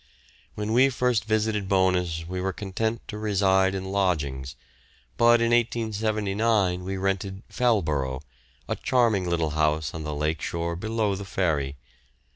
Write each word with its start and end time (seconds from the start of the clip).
When 0.55 0.73
we 0.73 0.89
first 0.89 1.25
visited 1.25 1.67
Bowness 1.69 2.25
we 2.27 2.41
were 2.41 2.53
content 2.53 3.07
to 3.07 3.19
reside 3.19 3.75
in 3.75 3.85
lodgings, 3.91 4.55
but 5.15 5.41
in 5.41 5.51
1879 5.51 6.83
we 6.83 6.97
rented 6.97 7.43
"Fellborough," 7.49 8.21
a 8.67 8.75
charming 8.75 9.29
little 9.29 9.51
house 9.51 9.93
on 9.93 10.01
the 10.03 10.15
lake 10.15 10.41
shore 10.41 10.75
below 10.75 11.13
the 11.13 11.23
ferry. 11.23 11.75